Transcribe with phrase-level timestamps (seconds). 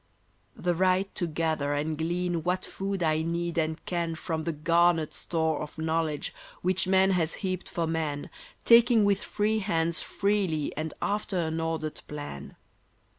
[0.55, 5.13] The right to gather and glean What food I need and can From the garnered
[5.13, 8.31] store of knowledge Which man has heaped for man,
[8.65, 12.55] Taking with free hands freely and after an ordered plan.